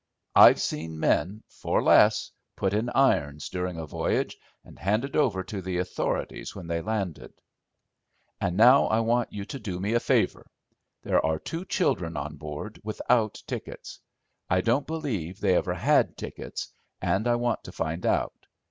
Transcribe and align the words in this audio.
I've 0.33 0.59
seen 0.59 0.99
men, 0.99 1.43
for 1.47 1.83
less, 1.83 2.31
put 2.55 2.73
in 2.73 2.89
irons 2.89 3.49
during 3.49 3.77
a 3.77 3.85
voyage 3.85 4.35
and 4.63 4.79
handed 4.79 5.15
over 5.15 5.43
to 5.43 5.61
the 5.61 5.77
authorities 5.77 6.55
when 6.55 6.65
they 6.65 6.81
landed. 6.81 7.33
And 8.39 8.57
now 8.57 8.87
I 8.87 8.99
want 9.01 9.31
you 9.31 9.45
to 9.45 9.59
do 9.59 9.79
me 9.79 9.93
a 9.93 9.99
favour. 9.99 10.49
There 11.03 11.23
are 11.23 11.37
two 11.37 11.65
children 11.65 12.17
on 12.17 12.37
board 12.37 12.81
without 12.83 13.43
tickets. 13.45 13.99
I 14.49 14.61
don't 14.61 14.87
believe 14.87 15.39
they 15.39 15.53
ever 15.55 15.75
had 15.75 16.17
tickets, 16.17 16.69
and 16.99 17.27
I 17.27 17.35
want 17.35 17.63
to 17.65 17.71
find 17.71 18.03
out. 18.03 18.47